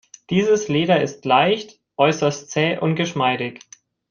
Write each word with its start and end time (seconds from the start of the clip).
Dieses 0.31 0.67
Leder 0.67 0.99
ist 1.03 1.25
leicht, 1.25 1.79
äußerst 1.95 2.49
zäh 2.49 2.75
und 2.79 2.95
geschmeidig. 2.95 3.59